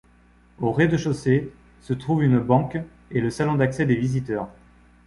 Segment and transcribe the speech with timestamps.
[0.57, 2.79] Au rez-de-chaussée, se trouvent une banque
[3.11, 4.49] et le salon d'accès des visiteurs.